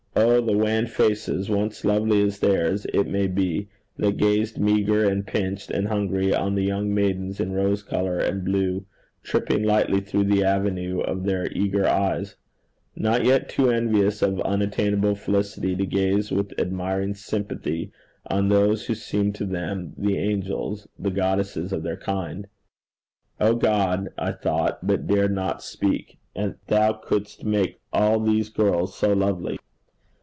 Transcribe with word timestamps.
Oh! 0.13 0.41
the 0.41 0.57
wan 0.57 0.87
faces, 0.87 1.49
once 1.49 1.85
lovely 1.85 2.21
as 2.23 2.39
theirs, 2.39 2.85
it 2.93 3.07
may 3.07 3.27
be, 3.27 3.69
that 3.95 4.17
gazed 4.17 4.59
meagre 4.59 5.07
and 5.07 5.25
pinched 5.25 5.71
and 5.71 5.87
hungry 5.87 6.33
on 6.33 6.53
the 6.55 6.65
young 6.65 6.93
maidens 6.93 7.39
in 7.39 7.53
rose 7.53 7.81
colour 7.81 8.19
and 8.19 8.43
blue, 8.43 8.85
tripping 9.23 9.63
lightly 9.63 10.01
through 10.01 10.25
the 10.25 10.43
avenue 10.43 10.99
of 10.99 11.23
their 11.23 11.47
eager 11.53 11.87
eyes 11.87 12.35
not 12.95 13.23
yet 13.23 13.47
too 13.47 13.69
envious 13.69 14.21
of 14.21 14.41
unattainable 14.41 15.15
felicity 15.15 15.77
to 15.77 15.85
gaze 15.85 16.29
with 16.29 16.59
admiring 16.59 17.13
sympathy 17.15 17.91
on 18.27 18.49
those 18.49 18.87
who 18.87 18.95
seemed 18.95 19.33
to 19.35 19.45
them 19.45 19.93
the 19.97 20.17
angels, 20.17 20.87
the 20.99 21.11
goddesses 21.11 21.71
of 21.71 21.83
their 21.83 21.97
kind. 21.97 22.47
'O 23.39 23.55
God!' 23.55 24.09
I 24.17 24.33
thought, 24.33 24.85
but 24.85 25.07
dared 25.07 25.31
not 25.31 25.63
speak, 25.63 26.17
'and 26.35 26.55
thou 26.67 26.93
couldst 26.93 27.45
make 27.45 27.79
all 27.93 28.19
these 28.19 28.49
girls 28.49 28.97
so 28.97 29.13
lovely! 29.13 29.57